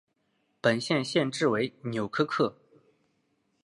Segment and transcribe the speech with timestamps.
[0.59, 2.55] 本县县治为纽柯克。